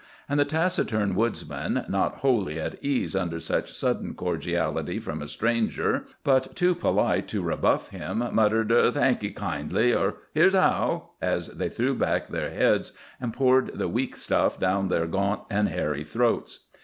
And 0.27 0.39
the 0.39 0.45
taciturn 0.45 1.13
woodsmen, 1.13 1.85
not 1.87 2.15
wholly 2.21 2.59
at 2.59 2.83
ease 2.83 3.15
under 3.15 3.39
such 3.39 3.71
sudden 3.71 4.15
cordiality 4.15 4.97
from 4.97 5.21
a 5.21 5.27
stranger, 5.27 6.05
but 6.23 6.55
too 6.55 6.73
polite 6.73 7.27
to 7.27 7.43
rebuff 7.43 7.89
him, 7.89 8.27
muttered 8.33 8.73
"Thank 8.95 9.21
ye, 9.21 9.29
kindly," 9.29 9.93
or 9.93 10.15
"Here's 10.33 10.55
how," 10.55 11.11
as 11.21 11.49
they 11.49 11.69
threw 11.69 11.93
back 11.93 12.29
their 12.29 12.49
heads 12.49 12.93
and 13.19 13.31
poured 13.31 13.77
the 13.77 13.87
weak 13.87 14.15
stuff 14.15 14.59
down 14.59 14.87
their 14.87 15.05
gaunt 15.05 15.41
and 15.51 15.69
hairy 15.69 16.03
throats. 16.03 16.61